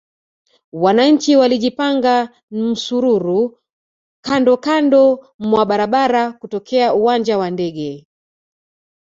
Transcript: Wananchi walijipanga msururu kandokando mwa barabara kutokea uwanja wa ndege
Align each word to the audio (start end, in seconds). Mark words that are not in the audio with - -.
Wananchi 0.73 1.35
walijipanga 1.35 2.29
msururu 2.51 3.59
kandokando 4.21 5.27
mwa 5.39 5.65
barabara 5.65 6.31
kutokea 6.31 6.93
uwanja 6.93 7.37
wa 7.37 7.49
ndege 7.49 8.07